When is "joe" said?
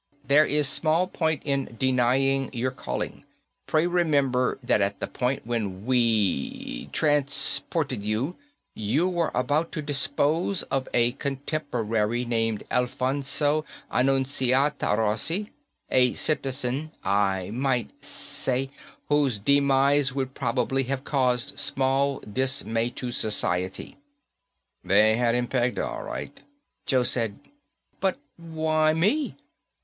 26.87-27.03